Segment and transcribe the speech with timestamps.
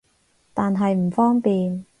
[0.55, 1.85] 但係唔方便